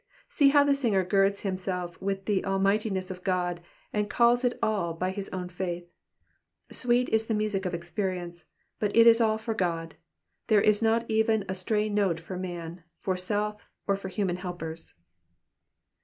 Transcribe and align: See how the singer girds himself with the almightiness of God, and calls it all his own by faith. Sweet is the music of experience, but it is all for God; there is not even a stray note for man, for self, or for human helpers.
See 0.27 0.47
how 0.49 0.63
the 0.63 0.73
singer 0.73 1.03
girds 1.05 1.41
himself 1.41 2.01
with 2.01 2.25
the 2.25 2.43
almightiness 2.43 3.11
of 3.11 3.23
God, 3.23 3.61
and 3.93 4.09
calls 4.09 4.43
it 4.43 4.57
all 4.59 4.97
his 4.99 5.29
own 5.29 5.45
by 5.45 5.53
faith. 5.53 5.87
Sweet 6.71 7.07
is 7.09 7.27
the 7.27 7.35
music 7.35 7.67
of 7.67 7.75
experience, 7.75 8.45
but 8.79 8.95
it 8.97 9.05
is 9.05 9.21
all 9.21 9.37
for 9.37 9.53
God; 9.53 9.93
there 10.47 10.59
is 10.59 10.81
not 10.81 11.07
even 11.07 11.45
a 11.47 11.53
stray 11.53 11.87
note 11.87 12.19
for 12.19 12.35
man, 12.35 12.81
for 12.99 13.15
self, 13.15 13.69
or 13.85 13.95
for 13.95 14.09
human 14.09 14.37
helpers. 14.37 14.95